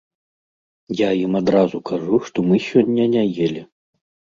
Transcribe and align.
Я 1.01 1.09
ім 1.25 1.39
адразу 1.41 1.85
кажу, 1.93 2.21
што 2.31 2.49
мы 2.51 2.55
сёння 2.73 3.03
не 3.17 3.23
елі. 3.47 3.61